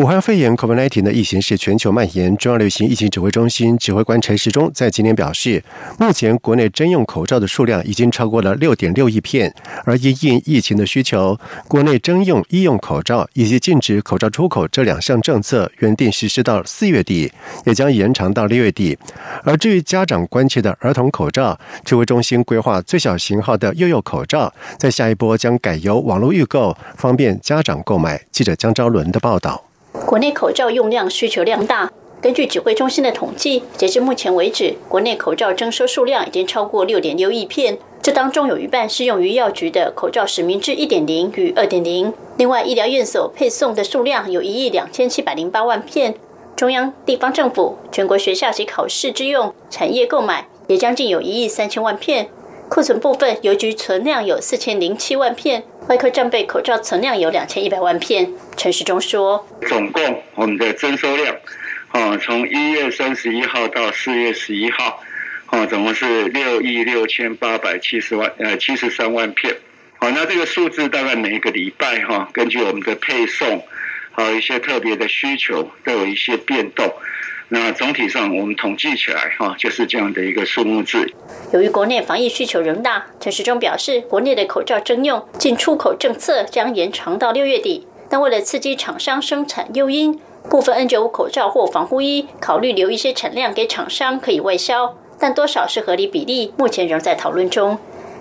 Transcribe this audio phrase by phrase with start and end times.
[0.00, 2.34] 武汉肺炎 （COVID-19） 的疫情是全球蔓延。
[2.38, 5.62] 中央流行疫情指挥中心指挥官陈时中在今天表示，
[5.98, 9.54] 目前国内征用口罩的数量已经超过了六点六亿片，
[9.84, 17.30] 而因应疫情的需求，国内征用医用口罩以及禁止口罩出口这两项政策原定实施到四月底，
[17.66, 18.96] 也将延长到六月底。
[19.44, 28.18] 而至于家长关切的儿童口罩，指挥中心规划最小型号的幼幼口罩，在下一波将改由网络预购，方便家长购买。
[28.32, 29.62] 记者江昭伦的报道。
[30.10, 31.88] 国内口罩用量需求量大。
[32.20, 37.78] 根据指挥中心的统计，截至目前为止，国内口罩征收数量已经超过六点六亿片。
[38.02, 42.12] 这当中有一半是用于药局的口罩实名制一点零与二点零。
[42.36, 46.16] 另外，医疗院所配送的数量有一亿两千七百零八万片。
[46.56, 52.28] 中央、地方政府、全国学校及考试之用、产业购买也将近有一亿三千万片。
[52.68, 55.62] 库存部分，邮局存量有四千零七万片。
[55.90, 58.32] 外科战备口罩存量有两千一百万片。
[58.56, 61.34] 陈时中说：“总共我们的征收量，
[61.88, 65.02] 啊，从一月三十一号到四月十一号，
[65.46, 69.52] 啊，总共是六亿六千八百七十万，呃，七十三万片。
[69.98, 73.60] 好，那这个数字大概每一个礼拜，哈，根据我们的配送，
[74.12, 76.88] 还有一些特别的需求，都有一些变动。”
[77.52, 81.04] 那总体上，我们统计起来哈，就是这样的一个数目字。
[81.52, 87.88] 由于国内防疫需求仍大，陈时中表示，国内的口罩征用进出口政策将延长到六月底。
[88.08, 97.76] 但为了刺激厂商生产诱因，部分 N95 口罩或防护衣考虑留一些产量给厂商可以外销，但多少是合理比例，目前仍在讨论中。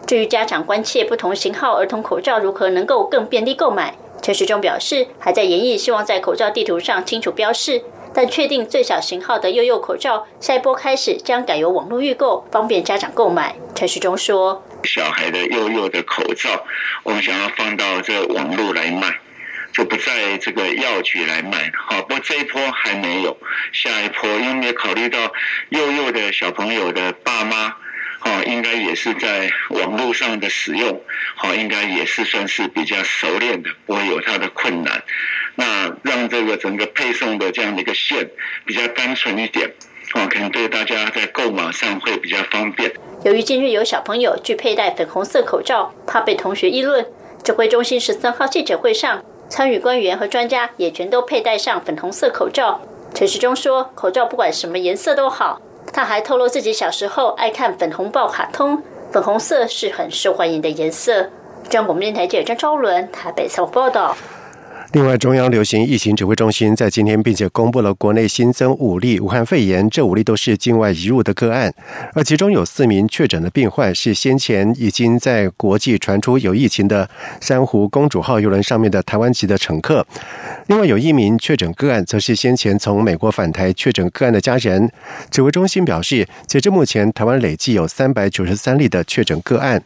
[0.08, 7.84] 至于家长关切不同型号儿童口罩如何能够更便利购买，陈时中表示，还在研议，希望在口罩地图上清楚标示。
[8.14, 13.56] 但确定最小型号的幼幼口罩，下一波开始将改由网络预购，方便家长购买。
[13.76, 16.66] 陈时中说：“小孩的幼幼的口罩，
[17.04, 19.20] 我们想要放到这网络来卖，
[19.72, 21.72] 就不在这个药局来卖。
[21.76, 23.38] 好，不过这一波还没有，
[23.72, 25.32] 下一波因为考虑到
[25.70, 27.76] 幼幼的小朋友的爸妈。”
[28.22, 31.02] 好，应该也是在网络上的使用，
[31.36, 35.02] 好，应该也是算是比较熟练的，不会有他的困难。
[35.60, 38.26] 那让这个整个配送的这样的一个线
[38.66, 39.68] 比较单纯一点，
[40.16, 42.90] 哦，可能对大家在购买上会比较方便。
[43.26, 47.06] 由于近日有小朋友拒佩戴粉红色口罩，怕被同学议论，
[47.44, 52.80] 指挥中心十三号记者会上，参与官员和专家也全都佩戴上粉红色口罩。
[53.14, 55.62] 陈时中说，口罩不管什么颜色都好。
[55.92, 58.82] 他还透露自己小时候爱看粉红豹卡通，
[59.12, 61.24] 粉红色是很受欢迎的颜色。
[61.64, 64.16] 中央广播电台记者张昭伦台北采访报道。
[64.92, 71.72] 另外，中央流行疫情指挥中心在今天并且公布了国内新增五例武汉肺炎，这五例都是境外移入的个案，
[72.16, 77.08] 而其中有四名确诊的病患是先前已经在国际传出有疫情的
[77.40, 80.04] 珊瑚公主号邮轮上面的台湾籍的乘客。
[80.66, 84.92] 另外有一名确诊个案，则是先前从美国返台确诊个案的家人。
[85.30, 89.84] 指挥中心表示，截至目前，台湾累计有三百九十三例的确诊个案。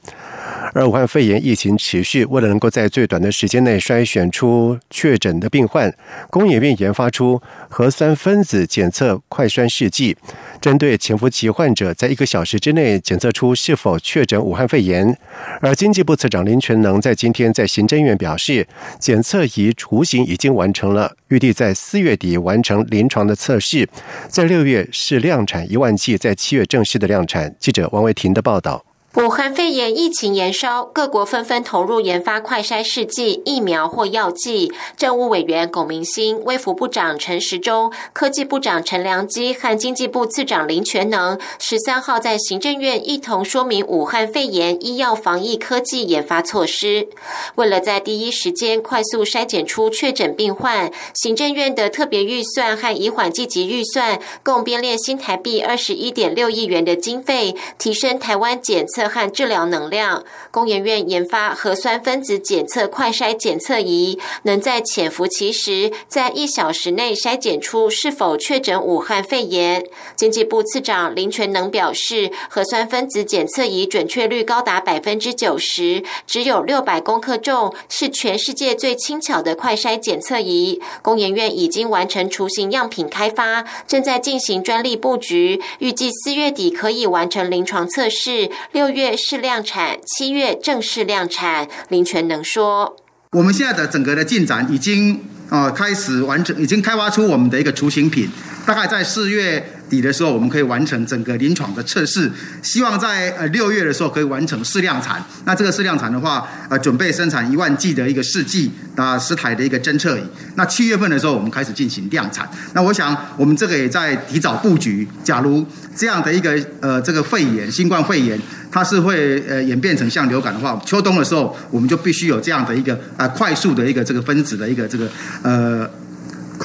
[0.73, 5.93] 而武汉肺炎疫情持续，为了能够在最短的时间内筛选出确诊的病患，
[6.29, 10.17] 工研院研发出核酸分子检测快筛试剂，
[10.59, 15.17] 针对潜伏期患者，在一个小时之内检测出是否确诊武汉肺炎。
[15.61, 18.67] 而经济部次长林全能在今天在行政院表示，
[18.99, 23.87] 检测仪雏形已经完成了，预计在四月底完成临床的测试，
[24.27, 27.55] 在六月是量产一万剂，在七月正式的量产。
[27.59, 28.83] 记者王维婷的报道。
[29.15, 34.73] 武汉肺炎疫情延烧，各国纷纷投入研发快筛试剂、疫苗或药剂。
[34.97, 47.07] 政务委员龚明鑫、卫福部长陈时中、科技部长陈良基和经济部次长林全能十三号在行政院一同说明武汉肺炎医药防疫科技研发措施。
[47.53, 59.02] 为了在第一时间快速筛检出确诊病患，行政院的特别预算和以缓积极预算共编列新台币二十一点六亿元的经费，提升台湾检测。
[59.09, 69.83] 和治疗能量，工研院研发核酸分子检测快筛检测仪，能在潜伏期时，在一小时内筛检出是否确诊武汉肺炎。
[70.15, 80.79] 经济部次长林全能表示，核酸分子检测仪准确率高达百分之九十，只有六百公克重，是全世界最轻巧的快筛检测仪。
[81.01, 88.92] 工研院已经完成雏形样品开发，正在进行专利布局，预计四月底可以完成临床测试，六。
[88.93, 91.67] 月试量产，七月正式量产。
[91.89, 92.95] 林泉能说
[93.33, 98.29] ：“我们现在的整个的进展已经啊开始完成，已经开发出我们的一个雏形品，
[98.65, 102.31] 大概在四月。”底的时候，我们可以完成整个临床的测试，
[102.63, 105.23] 希望在呃六月的时候可以完成试量产。
[105.45, 110.23] 那这个试量产的话，呃，准备生产一万剂的一个试剂啊，十台的一个侦测仪。
[110.55, 112.49] 那七月份的时候，我们开始进行量产。
[112.73, 115.07] 那我想，我们这个也在提早布局。
[115.23, 115.63] 假如
[115.95, 118.39] 这样的一个呃这个肺炎，新冠肺炎，
[118.71, 125.07] 它是会呃演变成像流感的话，秋冬的时候，我们就必须有这样的一个呃快速的一个这个分子的一个这个
[125.43, 125.89] 呃。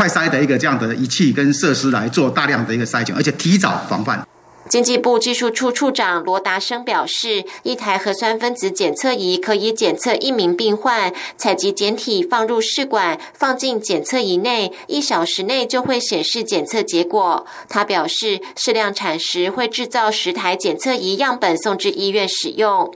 [0.09, 4.27] 筛的一个这样的仪器跟设施来做大量的一个筛检，而且提早防范。
[4.69, 17.47] 经济部技术处处长罗达生表示，一台核酸分子检测仪可以检测一名病患，采集检体放入试管，放进检测仪内，一小时内就会显示检测结果。
[17.71, 22.93] 他表示，适量产时会制造十台检测仪样本送至医院使用。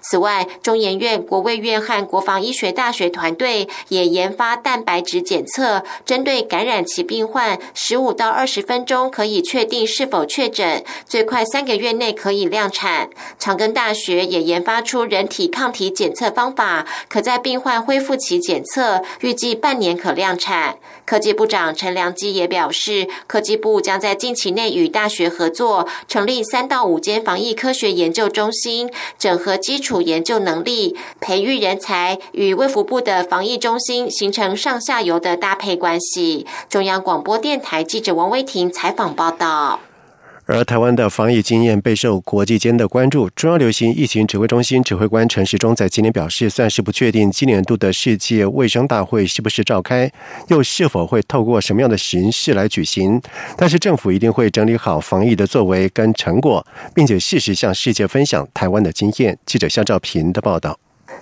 [0.00, 13.10] 此外，中研院、国卫院和国防医学大学团队也研发蛋白质检测，针对感染期病患，十五到二十分钟可以确定是否确诊，最快三个月内可以量产。
[13.38, 20.78] 长庚大学也研发出人体抗体检测方法，可在病患恢复期检测，预计半年可量产。
[21.06, 29.56] 科技部长陈良基也表示，科技部将在近期内与大学合作，成立三到五间防疫科学研究中心，整合。
[29.56, 36.46] 基础研究能力，培育人才，与卫福部的防疫中心形成上下游的搭配关系。
[36.68, 39.80] 中央广播电台记者王威婷采访报道。
[40.46, 43.28] 而台湾的防疫经验备受国际间的关注。
[43.30, 50.10] 中央流行疫情指挥中心指挥官陈时中在今年表示，算是不确定今年度的世界卫生大会是不是召开，
[50.48, 53.20] 又是否会透过什么样的形式来举行。
[53.56, 56.64] 但是政府一定会整理好防疫的作为跟成果，
[56.94, 59.36] 并且适时向世界分享台湾的经验。
[59.44, 60.78] 记者肖兆平的报道。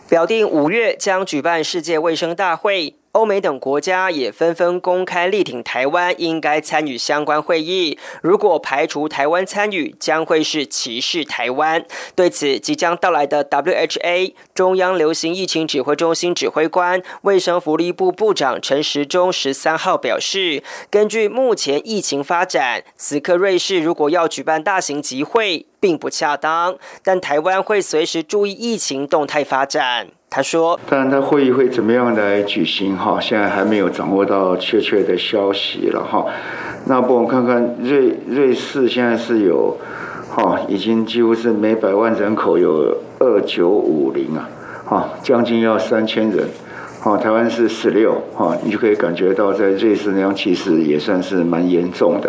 [0.08, 2.94] 表定五月将举办世界卫生大会。
[3.14, 7.96] 欧美等国家也纷纷公开力挺台湾，应该参与相关会议。
[8.20, 11.84] 如果排除台湾参与，将会是歧视台湾。
[12.16, 26.76] 对此，即将到来的 WHA 中央流行疫情指挥中心指挥官、卫生福利部部长陈时中十三号表示，根据目前疫情发展，此刻瑞士如果要举办大型集会，并不恰当。
[27.04, 30.08] 但台湾会随时注意疫情动态发展。
[30.36, 32.96] 他说：“当然，他会议会怎么样来举行？
[32.96, 36.02] 哈，现在还没有掌握到确切的消息了。
[36.02, 36.26] 哈，
[36.86, 39.76] 那不，我们看看瑞瑞士现在是有，
[40.28, 44.50] 哈，已经几乎是每百万人口有二九五零啊，
[44.84, 46.48] 哈，将近要三千人。
[47.00, 52.28] 哈，台湾是十六，哈，你就可以感觉到在瑞士那样其实也算是蛮严重的。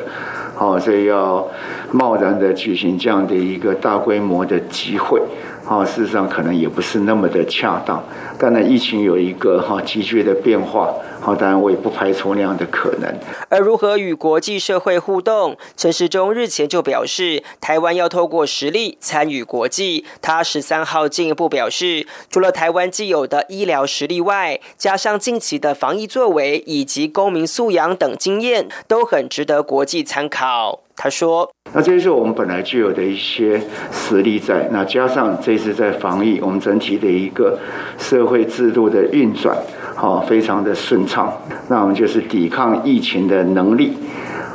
[0.54, 1.48] 好，所以要
[1.92, 5.19] 贸然的举行这样的一个大规模的集会。”
[5.65, 8.03] 好，事实上可能也不是那么的恰当。
[8.38, 13.12] 当然，疫情有一个哈急剧的变化，好，当然我也不排除那样的可能。
[13.50, 20.06] 而如何与国际社会互动，陈时中日前就表示，台湾要透过实力参与国际。
[20.21, 30.84] 他十三号进一步表示，除了台湾既有的医疗实力外，加上近期的防疫作为以及公民素养等经验，都很值得国际参考。
[30.95, 33.62] 他说：“那这是我们本来具有的一些
[33.92, 37.59] 实力在，那加上这次在防疫，我们整体的一个
[37.97, 39.57] 社会制度的运转，
[39.94, 41.37] 好，非常的顺畅。
[41.68, 43.97] 那我们就是抵抗疫情的能力，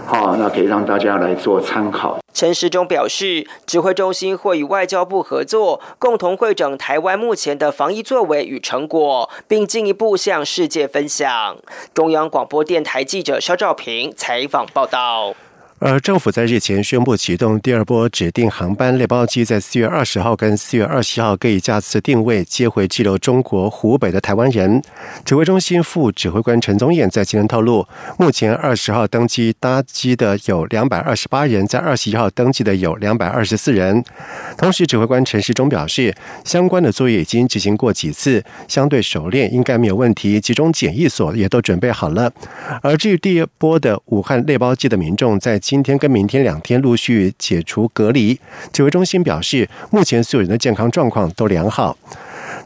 [0.07, 11.57] 好，那可以让大家来做参考。”陈时中表示，指挥中心会与外交部合作，共同会整台湾目前的防疫作为与成果，并进一步向世界分享。
[11.93, 15.35] 中央广播电台记者肖兆平采访报道。
[15.83, 24.83] 而政府在日前宣布启动第二波指定航班列包机，在四月二十号跟四月二十号各以架次定位接回滞留中国湖北的台湾人。
[25.25, 34.05] 指挥中心副指挥官陈宗彦在今天透露，目前二十号登机搭机的有两百二十八人，在二十一号登机的有两百二十四人。
[34.59, 40.39] 同时，指挥官陈时中表示，相关的作业已经执行过几次，相对熟练，应该没有问题。
[40.39, 42.31] 集中检疫所也都准备好了。
[42.83, 48.41] 而至于第二波的武汉列包机的民众，在今天跟明天两天陆续解除隔离，
[48.73, 51.97] 指挥中心表示，目前所有人的健康状况都良好。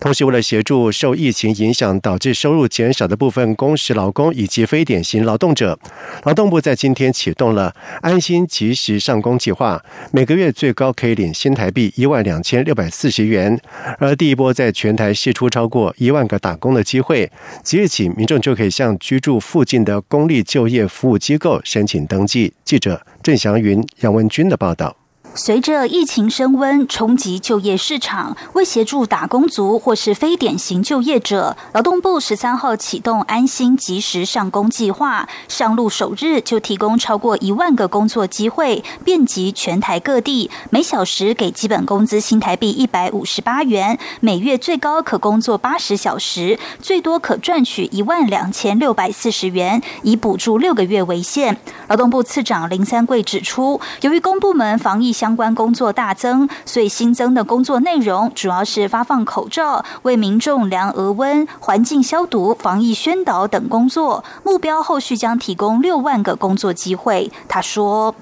[0.00, 5.78] 同时，为了协助受疫情影响导致收入减少的部分工时劳工以及非典型劳动者，
[6.24, 9.82] 劳动部在今天启动了安心及时上工计划，
[10.12, 13.58] 每个月最高可以领新台币一万两千六百四十元。
[13.98, 17.30] 而第一波在全台试出超过一万个打工的机会，
[17.62, 22.52] 即日起民众就可以向居住附近的公立就业服务机构申请登记。
[22.64, 25.03] 记者郑祥云、杨文军的报道。
[25.36, 51.58] 随着疫情升温，冲击就业市场，为协助打工族或是非典型就业者，劳动部十三号启动安心及时上工计划，上路首日就提供超过一万个工作机会，遍及全台各地，每小时给基本工资新台币一百五十八元，每月最高可工作八十小时，最多可赚取一万两千六百四十元，以补助六个月为限。
[51.88, 64.22] 劳动部次长林三桂指出，由于公部门防疫相关工作大增，所以新增的工作内容主要是发放口罩、为民众量额温、环境消毒、防疫宣导等工作。
[64.42, 67.32] 目标后续将提供六万个工作机会。
[67.48, 68.14] 他说：“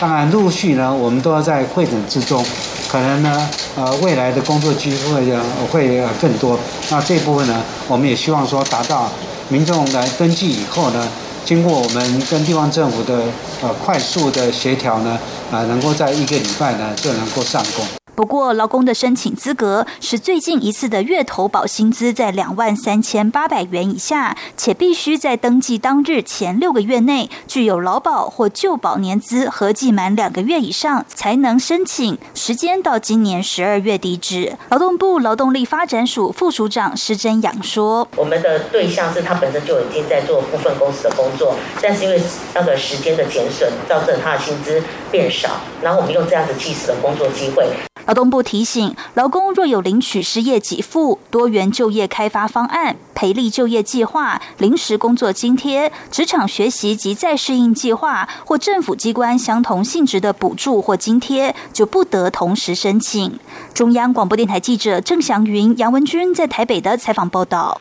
[0.00, 2.46] 当然，陆续呢，我们都要在会诊之中，
[2.88, 5.42] 可能呢，呃，未来的工作机会呢
[5.72, 6.56] 会更多。
[6.88, 9.10] 那这部分呢，我们也希望说达到
[9.48, 11.04] 民众来登记以后呢。”
[11.44, 13.22] 经过我们跟地方政府的
[13.60, 15.18] 呃快速的协调呢，
[15.54, 17.86] 啊，能够在一个礼拜呢就能够上工。
[18.14, 32.16] 不过，劳工的申请资格是最近一次的月投保薪资在两万三千八百元以下，且必须在登记当日前六个月内具有劳保或旧保年资合计满两个月以上，才能申请。
[32.34, 34.56] 时间到今年十二月底止。
[34.68, 42.22] 劳动部劳动力发展署副署长施真阳说：“我们的对象是他本身就已经在做部分公司的工作，但是因为
[42.54, 44.80] 那个时间的减损，造成他的薪资
[45.10, 47.68] 变少，然后我们用这样子计时的工作机会。”
[48.06, 63.38] 劳动部提醒，劳工若有领取失业给付、多元就业开发方案、培力就业计划、临时工作津贴、职场学习及再适应计划或政府机关相同性质的补助或津贴，就不得同时申请。
[63.72, 67.80] 中央广播电台记者郑祥云、杨文君在台北的采访报道。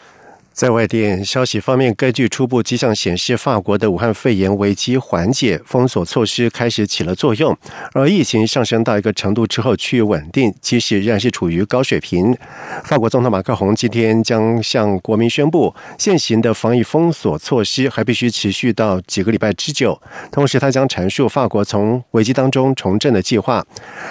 [0.53, 7.57] 在外电消息方面，根据初步迹象显示，法国的武汉肺炎危机缓解，封锁措施开始起了作用。
[7.93, 12.37] 而疫情上升到一个程度之后趋于稳定，即使仍然是处于高水平。
[12.83, 19.99] 法国总统马克龙今天将向国民宣布，现行的防疫封锁措施还必须持续到几个礼拜之久。
[20.31, 23.65] 同时，他将阐述法国从危机当中重振的计划。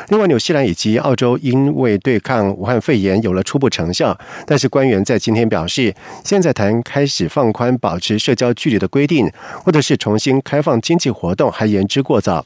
[0.08, 5.94] 另外，纽西兰以及澳洲因为对抗武汉肺炎有了初步成效，但是官员在今天表示。
[6.32, 9.30] 现在谈开始放宽保持社交距离的规定，
[9.62, 12.42] 或者是重新开放经济活动，还言之过早。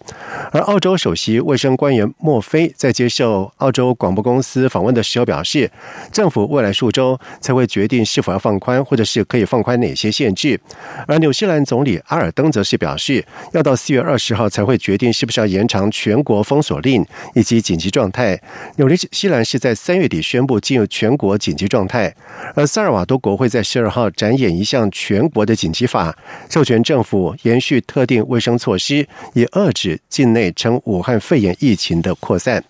[0.51, 5.71] 而澳洲首席卫生官员莫菲在接受澳洲广播公司访问的时候表示，
[6.11, 10.61] 政府未来数周才会决定是否要放宽，或者是可以放宽哪些限制。
[11.07, 18.37] 而纽西兰总理阿尔登则是表示，要到四月二十号才会决定是不是要延长全国封锁令以及紧急状态。
[18.79, 22.13] 纽西兰是在三月底宣布进入全国紧急状态，
[22.57, 23.63] 而萨尔瓦多国会在。
[23.77, 26.17] 十二号展演一项全国的紧急法，
[26.49, 32.65] 授权政府延续特定卫生措施，以遏制境内称武汉肺炎疫情的扩散。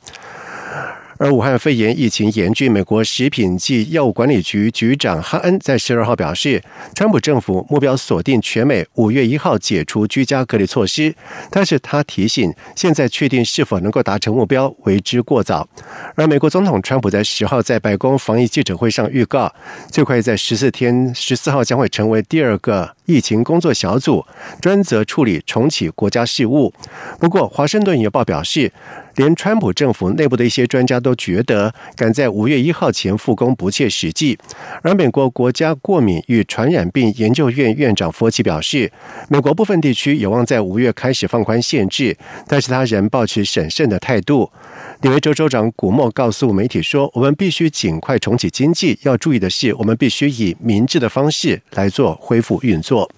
[1.18, 6.62] 而武汉肺炎疫情严峻，美国食品及药物管理局局长哈恩在十二号表示，
[6.94, 11.14] 川普政府目标锁定全美五月一号解除居家隔离措施，
[11.50, 15.66] 但是他提醒，现在确定是否能够达成目标为之过早。
[16.14, 19.50] 而美国总统川普在十号在白宫防疫记者会上预告，
[19.90, 24.24] 最快在十四天十四号将会成为第二个疫情工作小组，
[24.60, 26.74] 专责处理重启国家事务。
[27.18, 28.70] 不过，华盛顿邮报表示。
[29.16, 34.38] 连川普政府内部的一些专家都觉得，赶在五月一号前复工不切实际。
[34.82, 38.90] 而美国国家过敏与传染病研究院院长佛奇表示，
[39.28, 44.50] 美国部分地区有望在五月开始放宽限制，但是他仍保持审慎的态度。
[45.02, 53.10] 纽约州州长古默告诉媒体说：“我们必须尽快重启经济，要注意的是，我们必须以明智的方式来做恢复运作。”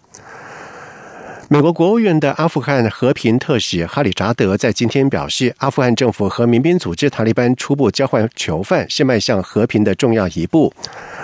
[1.50, 10.70] 美国国务院的阿富汗和平特使哈里扎德在今天表示，阿富汗政府和民兵组织塔利班初步交换囚犯是迈向和平的重要一步。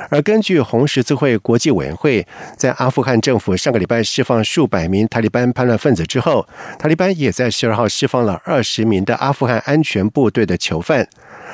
[0.09, 2.27] 而根据红十字会国际委员会，
[2.57, 11.07] 在阿富汗政府上个礼拜释放数百名塔利班叛乱分子之后，塔利班也在十二号释放了二十名的阿富汗安全部队的囚犯。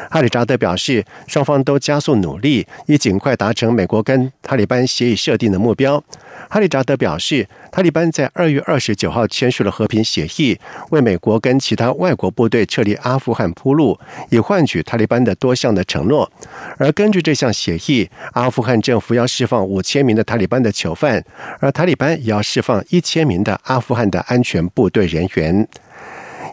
[0.09, 6.03] 哈里扎德表示，双方都加速努力，以尽快达成美国跟塔利班协议设定的目标。
[6.49, 10.59] 哈里扎德表示，塔利班在二月二十九号签署了和平协议，
[10.91, 13.99] 为美国跟其他外国部队撤离阿富汗铺路，
[14.31, 16.31] 以换取塔利班的多项的承诺。
[16.79, 21.25] 而根据这项协议，阿富汗政府要释放五千名的塔利班的囚犯，
[21.59, 25.67] 而塔利班也要释放一千名的阿富汗的安全部队人员。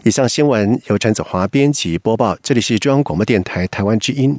[0.04, 4.38] 以上新闻由陈子华编辑播报，这里是中央广播电台台湾之音。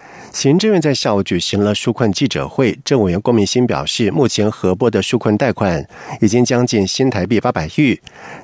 [0.33, 5.85] 行政院在下午举行了纾困记者会，政委员郭明新表示，目前核拨的纾困贷款
[6.21, 7.99] 已经将近新台币八百亿，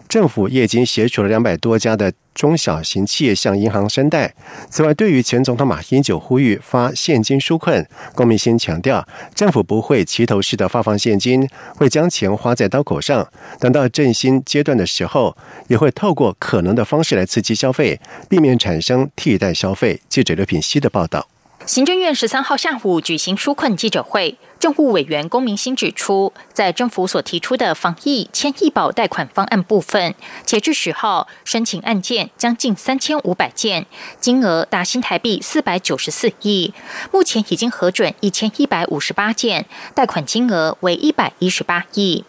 [0.09, 4.33] 政府也已经协助了两百多家的中小型企业向银行申贷。
[4.69, 13.25] 此外，对于前总统马英九呼吁发现金纾困，郭明新强调，政府不会齐头式的发放现金，会将钱花在刀口上。
[13.61, 15.37] 等到振兴阶段的时候，
[15.69, 20.01] 也会透过可能的方式来刺激消费，避免产生替代消费。
[20.09, 21.29] 记者刘品希的报道。
[21.67, 33.85] 行政院十三号下午举行纾困记者会，政务委员龚明鑫指出，在政府所提出的防疫千亿保贷款方案部分，截至十号申请案件将近三千五百件，
[34.21, 36.73] 金额达新台币四百九十四亿，
[37.11, 42.23] 目前已经核准一千一百五十八件，贷款金额为一百一十八亿。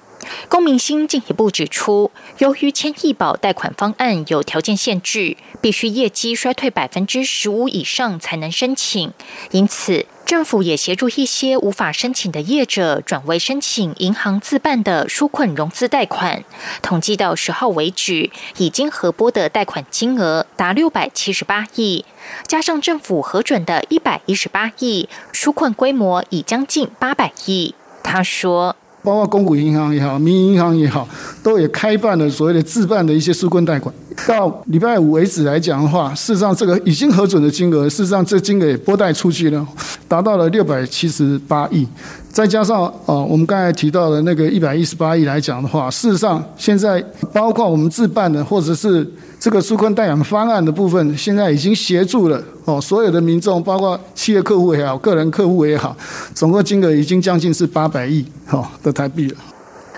[0.48, 9.12] 龚明鑫进一步指出，由于千亿保贷款方案有条件限制，必须业绩衰退百分之十五以上才能申请，
[9.50, 16.44] 因此政府也协助一些无法申请的业者转为申请银行自办的纾困融资贷款。
[16.82, 22.04] 统计到十号为止，已经核拨的贷款金额达六百七十八亿，
[22.46, 27.74] 加上政府核准的一百一十八亿，纾困规模已将近八百亿。
[28.02, 28.76] 他说。
[29.08, 31.08] 包括公股银行也好，民营银行也好，
[31.42, 33.94] 都也开办了所谓的自办的一些纾困贷款。
[34.26, 39.66] 到礼拜五为止来讲的话，事实上这个已经核准的金额，事实上这金额也拨贷出去了，
[40.06, 41.88] 达到了六百七十八亿。
[42.30, 49.10] 再加上啊，我们刚才提到的那个一百一十八亿来讲的话，事实上现在包括我们自办的或者是。
[49.40, 55.96] 这个纾困贷款方案的部分，现在已经协助了哦，所有的民众，包括企业客户也好，个人客户也好，
[56.34, 59.36] 总共金额已经将近是八百亿哈的台币了。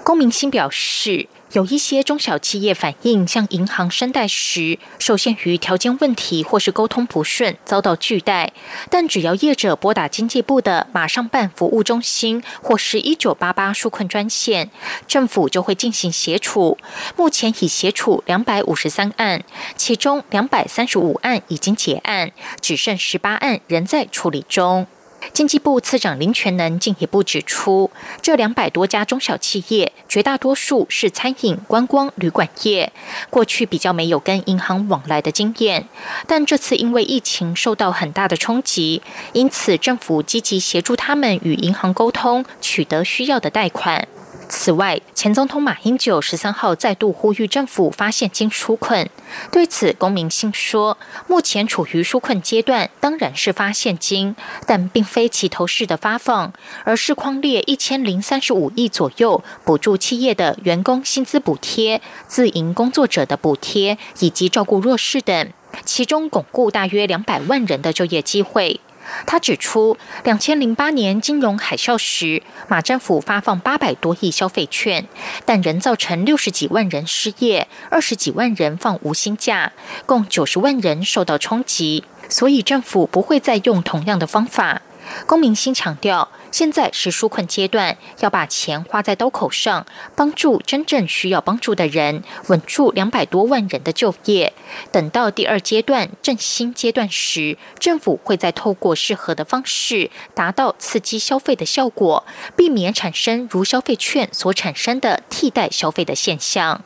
[0.04, 1.26] 公明星表示。
[1.52, 8.52] 有一些中小企业反映，向银行申贷时受限于条件问题或是沟通不顺，遭到拒贷。
[8.88, 14.70] 但只要业者拨打经济部的马上办服务中心或是一九八八纾困专线，
[15.08, 16.78] 政府就会进行协处。
[17.16, 19.42] 目前已协处两百五十三案，
[19.74, 24.86] 其中两百三十五案已经结案，只剩十八案仍在处理中。
[25.32, 32.92] 经济部次长林全能进一步指出，这两百多家中小企业，绝大多数是餐饮、观光、旅馆业，
[33.30, 35.86] 过去比较没有跟银行往来的经验，
[36.26, 39.02] 但这次因为疫情受到很大的冲击，
[39.32, 44.08] 因此政府积极协助他们与银行沟通，取得需要的贷款。
[44.52, 49.08] 此外，前总统马英九十三号再度呼吁政府发现金纾困。
[49.52, 54.34] 对此，龚明鑫说：“目前处于纾困阶段，当然是发现金，
[54.66, 56.52] 但并非齐头式的发放，
[56.84, 65.52] 而是框列一千零三十五亿左右，补助企业的员工薪资补贴、自营工作者的补贴以及照顾弱势等，
[65.84, 68.80] 其中巩固大约两百万人的就业机会。”
[69.26, 75.06] 他指出，两千零八年金融海啸时，马政府发放八百多亿消费券，
[75.44, 79.72] 但仍造成六十几万人失业，二十几万人放无薪假，
[80.06, 82.04] 共九十万人受到冲击。
[82.28, 84.82] 所以政府不会再用同样的方法。
[85.26, 86.28] 公明星强调。
[86.50, 89.86] 现在是纾困阶段，要把钱花在刀口上，
[90.16, 94.52] 帮助真正需要帮助的人，稳住两百多万人的就业。
[94.90, 102.24] 等到第二阶段振兴阶段时，政府会再透过适合的方式，达到刺激消费的效果，
[102.56, 106.82] 避免产生如消费券所产生的替代消费的现象。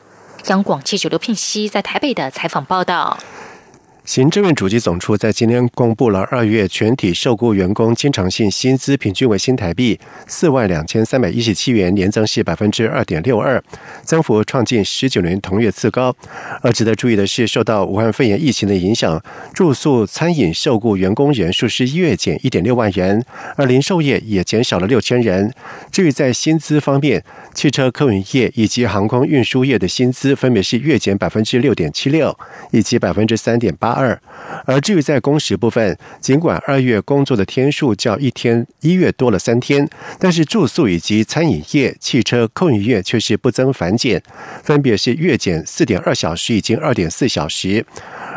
[0.47, 3.17] 央广记者刘聘熙在台北的采访报道。
[4.05, 13.61] 行政院主机总处在今天公布了二月全体受雇员工经常性薪资平均为新台币四万两千三百一十七元，年增是百分之二点六二，
[14.03, 16.15] 增幅创近十九年同月次高。
[16.61, 19.19] 而值得注意的是，受到武汉肺炎疫情的影响，
[19.55, 25.51] 住宿餐饮受雇员工人数是月减一点六万人，而零售业也减少了六千人。
[25.91, 27.23] 至于在薪资方面，
[27.55, 32.37] 汽车客运业以及航空运输业的薪资分别是月减百分之六点七六
[32.69, 33.94] 以及百分之三点八。
[33.95, 34.21] 二，
[34.65, 39.87] 而至于在工时部分，尽管二月工作的天数较一天一月多了三天，
[40.19, 44.21] 但是住宿以及餐饮业、汽车空运业却是不增反减，
[44.61, 47.85] 分别是月减四点二小时以及二点四小时。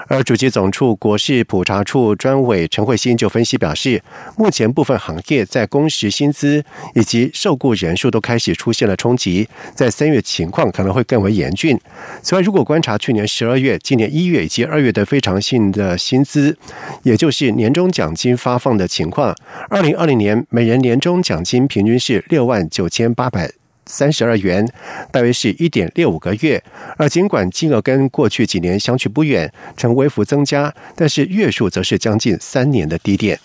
[0.09, 4.03] 而主机总处国事普查处专委陈慧欣就分析表示，
[4.37, 11.79] 目前部分行业在工时薪资以及受雇人数都开始出现了冲击，在三月情况可能会更为严峻。
[12.23, 16.57] 此外，如果观察去年十二月、今年一月以及二月的非常性的薪资，
[17.03, 19.37] 也就是年终奖金发放的情况，
[19.69, 23.58] 二零二零年每人年终奖金平均是六万九千八百。
[23.89, 24.65] 三十二元，
[25.11, 26.63] 大约是一点六五个月。
[26.97, 33.41] 而尽管金额跟过去几年相去不远，呈微幅增加，但是月数则是将近三年的低点。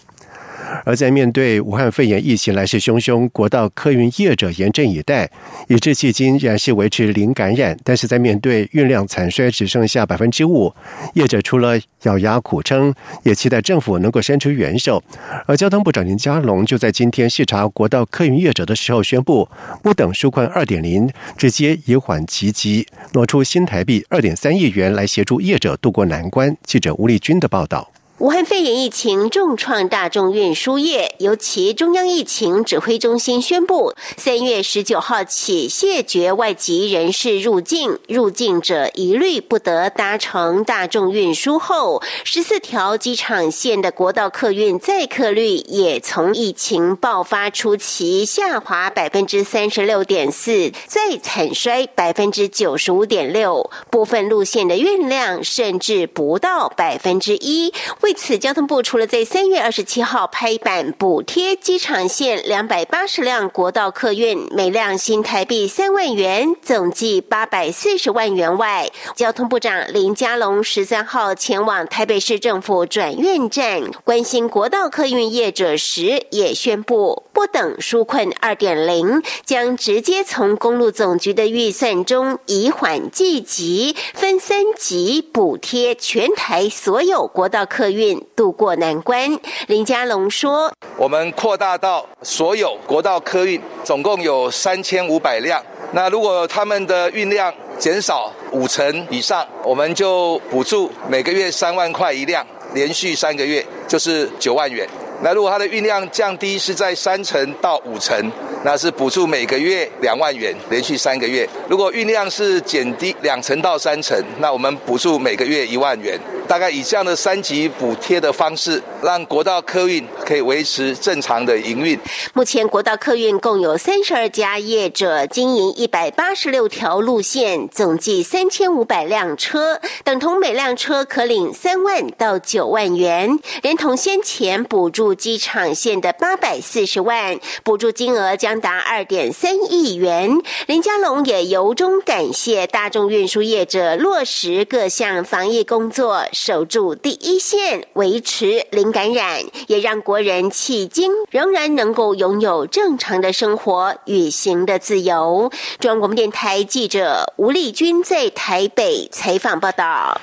[0.85, 5.29] 而在面对武汉肺炎疫情来势汹汹，国道客运业者严阵以待，
[5.67, 7.77] 以致迄今仍然是维持零感染。
[7.83, 10.73] 但是在面对运量惨衰，只剩下百分之五，
[11.13, 15.01] 业者除了咬牙苦撑，也期待政府能够伸出援手。
[15.45, 19.47] 而交通部长林佳龙就在今天视察国道客运业者的时候宣布，
[19.81, 26.57] 不等纾困二点零，直接以缓急急挪出新台币二点三亿元来协助业者渡过难关。
[26.65, 27.92] 记者吴丽君的报道。
[28.23, 41.59] 武汉肺炎疫情重创大众运输业，由其中央疫情指挥中心宣布，三月十九号起谢绝外籍人士入境，入境者一律不得搭乘大众运输。
[41.59, 57.73] 后，十四条机场线的国道客运载客率也从疫情爆发初期下滑百分之三十六点四，再惨衰百分之九十五点六，部分路线的运量甚至不到百分之一。
[57.99, 88.02] 为此，交通部除了在三月二十七号拍板补贴机场线两百八十辆国道客运，每辆新台币三万元，总计八百四十万元外，交通部长林佳龙十三号前往台北市政府转运站关心国道客运业者时，也宣布不等纾困二点零，将直接从公路总局的预算中以缓计急，分三级补贴全台所有国道客运。
[88.35, 95.63] 渡过难关，林佳龙说：“我们扩大到所有国道客运，总共有三千五百辆。
[95.91, 104.87] 那如果他们的运量减少五成以上，我们就补助每个月三万块一辆，连续三个月就是九万元。
[105.21, 108.31] 那如果它的运量降低是在三成到五成。”
[108.65, 111.47] 那是补助每个月两万元，连续三个月。
[111.67, 116.17] 如果运量是减低两成到三成，那我们补助每个月一万元。
[116.47, 121.97] 大概以这样的三级补贴的方式，让国道客运可以维持正常的营运。
[122.33, 138.52] 目前国道客运共有三十二家业者经营一百八十六条路线，总计三千五百辆车，等同每辆车可领三万到九万元，连同先前补助机场线的八百四十万，补助金额将。
[138.59, 140.29] 达二点三亿元，
[140.67, 155.51] 林佳龙也由衷感谢大众运输业者落实各项防疫工作，守住第一线，维持零感染，也让国人迄今仍然能够拥有正常的生活与行的自由。
[155.79, 160.19] 中央广播电台记者吴丽君在台北采访报道。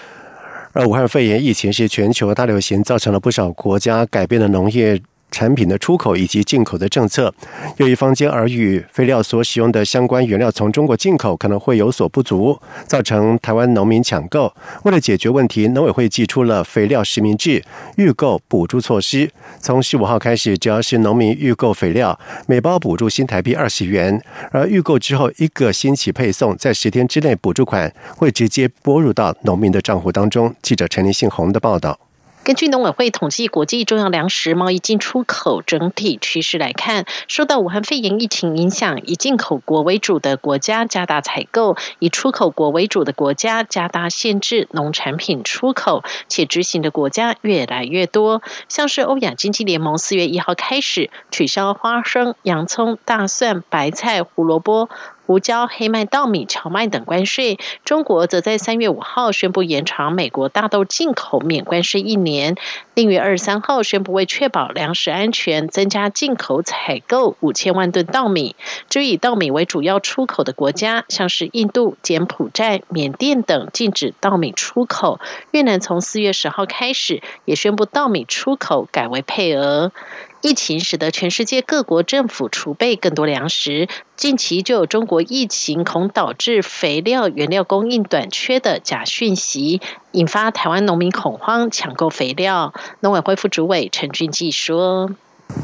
[0.73, 5.03] 而武汉肺炎疫情是全球大流行，造成了不少国家改变了农业。
[5.31, 7.33] 产品的出口以及进口的政策，
[7.77, 14.53] 由于坊间耳语，肥料所使用的相关原料从中国进口可能会有所不足，造成台湾农民抢购。
[14.85, 17.63] 为了解决问题，农委会寄出了肥料实名制
[17.97, 19.31] 预购补助措施。
[19.61, 30.55] 从十五号开始，只要是农民预购肥料，每包补助新台币二十元，而预购之后一个星期配送，在十天之内补助款会直接拨入到农民的账户当中。
[30.61, 32.10] 记者陈林信宏的报道。
[32.43, 48.43] 根据农委会统计，国际重要粮食贸易进出口整体趋势来看，受到武汉肺炎疫情影响，以进口国为主的国家加大采购，以出口国为主的国家加大限制农产品出口，且执行的国家越来越多。
[48.69, 54.89] 像是欧亚经济联盟四月一号开始取消花生、洋葱、大蒜、白菜、胡萝卜。
[55.31, 62.57] 胡椒、黑麦、稻米、荞麦等关税，中国则在三月五号宣布延长美国大豆进口免关税一年。
[62.95, 68.57] 另月二十三号宣布为确保粮食安全，增加进口采购五千万吨稻米。
[68.89, 75.21] 至于以稻米为主要出口的国家，像是印度、柬埔寨、缅甸等，禁止稻米出口。
[75.53, 79.93] 越南从四月十号开始也宣布稻米出口改为配额。
[80.43, 92.73] 疫情使得全世界各国政府储备更多粮食，近期就有中国疫情恐导致肥料原料供应短缺的假讯息，引发台湾农民恐慌抢购肥料。
[93.01, 95.11] 农委会副主委陈俊记说。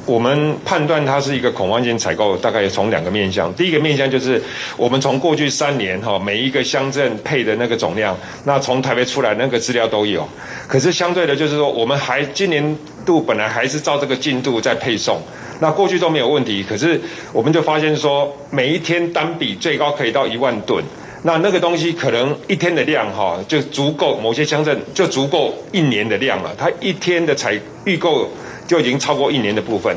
[0.04, 3.52] 我们判断它是一个恐慌性采购，大概从两个面向。
[3.54, 4.40] 第一个面向就是
[4.76, 10.26] 我们从过去三年哈，每一个乡镇配的那个总量，那从台北出来那个资料都有。
[10.68, 15.20] 可是相对的，就是说我们还今年度本来还是照这个进度在配送，
[15.60, 16.62] 那过去都没有问题。
[16.62, 17.00] 可是
[17.32, 20.84] 我们就发现说，每一天单笔最高可以到一万吨。
[21.22, 26.54] 那那个东西可能一天的量哈，就足够某些乡镇就足够一年的量了。
[26.56, 28.30] 它一天的采预购
[28.66, 29.96] 就已经超过一年的部分，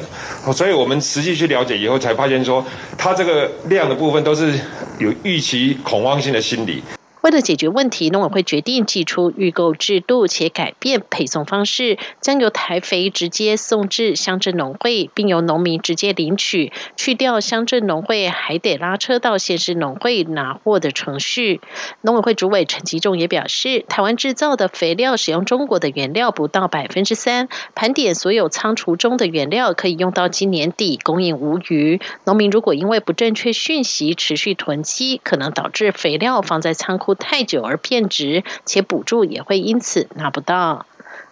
[0.54, 2.64] 所以我们实际去了解以后才发现说，
[2.98, 4.54] 它这个量的部分都是
[5.00, 6.84] 有预期恐慌性的心理。
[7.22, 21.60] 为了解决问题，农委会决定寄出预购制度，且改变配送方式，将由台肥直接送至乡镇农会，并由农民直接领取，去掉乡镇农会还得拉车到县市农会拿货的程序。
[22.00, 32.00] 农委会主委陈吉仲也表示，台湾制造的肥料使用中国的原料不到百分之三，盘点所有仓储中的原料可以用到今年底，供应无余。
[32.24, 37.09] 农民如果因为不正确讯息持续囤积，可能导致肥料放在仓库。
[37.15, 40.86] 太久而变质，且补助也会因此拿不到。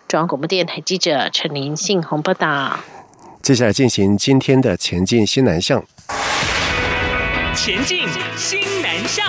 [0.08, 2.80] 中央广播电台记者陈林信宏报道。
[3.42, 5.84] 接下来进行今天的前进新南向。
[7.56, 9.26] 前进新南向。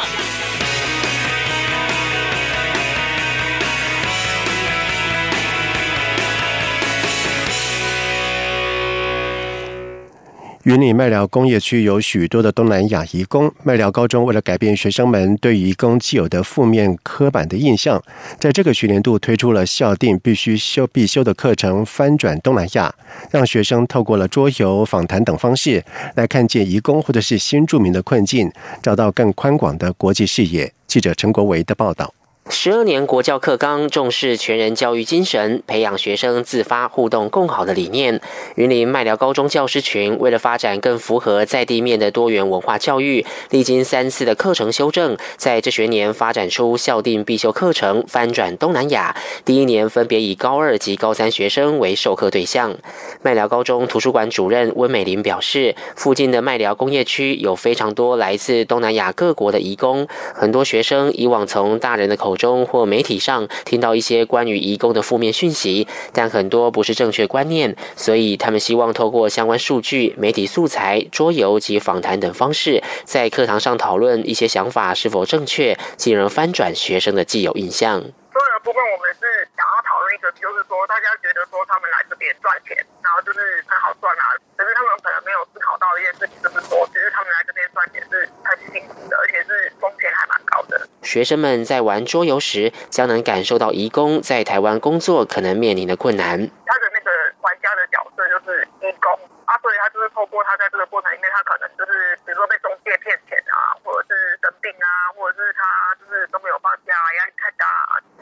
[10.69, 18.03] 云林麦寮工业区有许多的东南亚移工，麦寮高中为了改变学生们对移工既有的负面刻板的印象，
[18.39, 22.95] 在这个学年度推出了校定必须修必修的课程“翻转东南亚”，
[23.33, 25.83] 让学生透过了桌游、访谈等方式
[26.17, 28.53] 来看见移工或者是新住民的困境，
[28.83, 30.71] 找到更宽广的国际视野。
[30.87, 32.13] 记者陈国维的报道。
[32.51, 38.21] 十二年国教课纲重视全人教育精神，培养学生自发互动共好的理念。
[38.55, 49.15] 云林麦寮高中教师群为了发展更符合在地面的多元文化教育，历经三次的课程修正，在这学年发展出校定必修课程“翻转东南亚”。
[49.45, 52.75] 第一年分别以高二及高三学生为授课对象。
[53.21, 78.01] 麦寮高中图书馆主任温美玲表示，附近的麦寮工业区有非常多来自东南亚各国的移工，很多学生以往从大人的口中或媒体上听到一些关于移工的负面讯息，但很多不是正确观念，所以他们希望透过相关数据、媒体素材、桌游及访谈等方式，在课堂上讨论一些想法是否正确，进而翻转学生的既有印象。
[78.01, 79.27] 所有的部分，我们是
[79.59, 84.25] 想要讨论一个，就是说大家觉得说他们来这边赚钱，然后就是很好赚啊，
[84.55, 90.79] 可是他们可能没有思考到一件事情，就是说其实他们来这边赚钱是很辛苦的，而且是风险还蛮高的。
[91.09, 96.37] 学生们在玩桌游时，将能感受到移工在台湾工作可能面临的困难。
[96.37, 97.09] 他的那个
[97.41, 99.09] 玩家的角色就是义工
[99.49, 107.65] 啊，所以他就是透过他在这个过程里面，他可能就是比如说被中介骗钱啊，或者是生病啊，或者是他就是都没有放假，压力太大。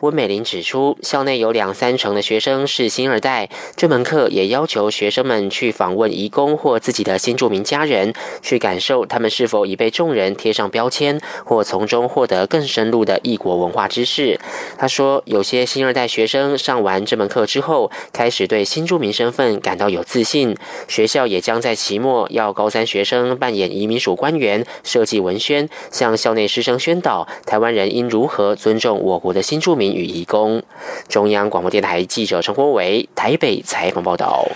[0.01, 14.39] 温美玲指出，校内有两三成的学生是新二代，这门课也要求学生们去访问移工或自己的新住民家人，去感受他们是否已被众人贴上标签，或从中获得更深入的异国文化知识。
[14.77, 20.55] 他说，有些新二代学生上完这门课之后，开始对新住民身份感到有自信。
[20.89, 29.86] 学校也将在期末要高三学生扮演移民署官员，设计文宣，向校内师生宣导台湾人应如何尊重我国的新住民。
[29.95, 30.63] 与义工，
[31.09, 34.47] 中央广播电台记者陈国伟台北采访报道。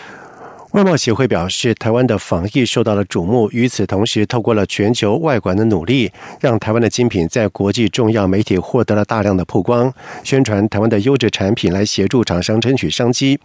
[0.72, 3.48] 外贸协会表示，台湾的防疫受到了瞩目。
[3.50, 13.36] 与此同时，透过了全球外管的努力，让台湾的精品在国际重要媒体获得了大量的曝光，宣传台湾的优质产品，来协助厂商争取商机。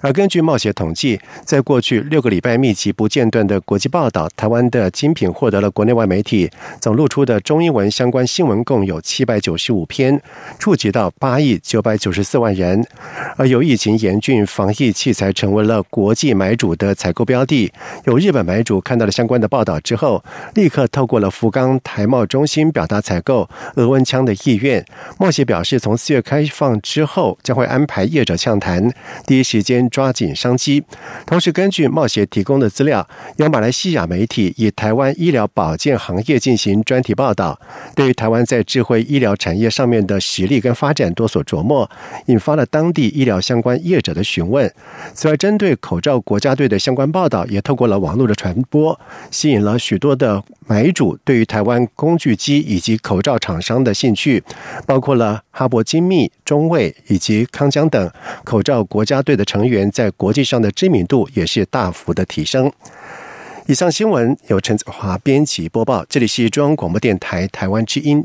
[0.00, 10.20] 而根据贸协统计，在过去六个礼拜密集不间断的国际报道，台湾的精品获得了国内外媒体总露出的中英文相关新闻共有七百九十五篇，
[10.58, 12.84] 触及到八亿九百九十四万人。
[13.36, 16.71] 而由疫情严峻，防疫器材成为了国际买主。
[16.76, 17.72] 的采购标的，
[18.04, 24.84] 有日本买主看到了相关的报道之后，立刻透过了福冈台贸中心表达采购额温枪的意愿。
[25.18, 28.92] 贸协表示，从四月开放之后，将会安排业者洽谈，
[29.26, 30.82] 第一时间抓紧商机。
[31.26, 33.06] 同时，根据贸协提供的资料，
[33.36, 37.60] 有马来西亚媒体以台湾医疗保健行业进行专题报道，
[37.94, 41.88] 对于台湾在智慧医疗产业上面的实力跟发展多所琢磨，
[42.26, 44.72] 引发了当地医疗相关业者的询问。
[45.12, 46.61] 此外，针对口罩国家队。
[46.62, 48.96] 队的相关报道，也透过了网络的传播，
[49.32, 54.40] 吸引了许多的买主对于台湾工具机以及口罩厂商的兴趣，
[54.86, 58.08] 包括了哈勃精密、中卫以及康江等
[58.44, 62.70] 口罩国家队的成员，在国际上的知名度也是大幅的提升。
[63.66, 68.24] 以上新闻由陈子华编辑播报，这里是中央广播电台台湾之音。